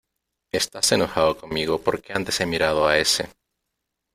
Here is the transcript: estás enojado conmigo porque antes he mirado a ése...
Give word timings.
estás 0.51 0.91
enojado 0.95 1.31
conmigo 1.37 1.75
porque 1.79 2.11
antes 2.11 2.39
he 2.41 2.47
mirado 2.47 2.87
a 2.87 2.97
ése... 2.97 3.29